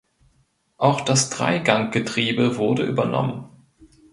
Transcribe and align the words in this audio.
Auch 0.77 1.01
das 1.01 1.29
Dreiganggetriebe 1.29 2.57
wurde 2.57 2.81
übernommen. 2.85 3.47